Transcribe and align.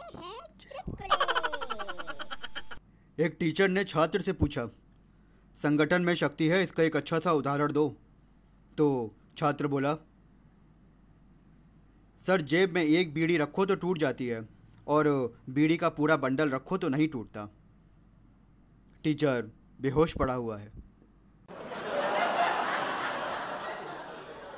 एक 3.18 3.36
टीचर 3.40 3.68
ने 3.68 3.84
छात्र 3.84 4.20
से 4.20 4.32
पूछा, 4.32 4.66
संगठन 5.56 6.02
में 6.02 6.14
शक्ति 6.14 6.48
है, 6.48 6.62
इसका 6.62 6.82
एक 6.82 6.96
अच्छा 6.96 7.18
सा 7.18 7.32
उदाहरण 7.32 7.72
दो। 7.72 7.88
तो 8.78 9.14
छात्र 9.36 9.66
बोला, 9.66 9.94
सर, 12.20 12.40
जेब 12.40 12.74
में 12.74 12.82
एक 12.82 13.14
बीड़ी 13.14 13.36
रखो 13.36 13.66
तो 13.66 13.74
टूट 13.74 13.98
जाती 13.98 14.26
है, 14.26 14.48
और 14.88 15.34
बीड़ी 15.50 15.76
का 15.76 15.88
पूरा 15.88 16.16
बंडल 16.16 16.50
रखो 16.50 16.78
तो 16.78 16.88
नहीं 16.88 17.08
टूटता। 17.08 17.48
टीचर 19.04 19.50
बेहोश 19.80 20.16
पड़ा 20.16 20.34
हुआ 20.34 20.58
है। 20.58 20.79